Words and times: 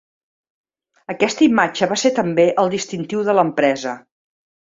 Aquesta 1.13 1.45
imatge 1.47 1.89
va 1.91 1.97
ser 2.05 2.11
també 2.21 2.47
el 2.63 2.73
distintiu 2.77 3.23
de 3.29 3.37
l'empresa. 3.41 3.95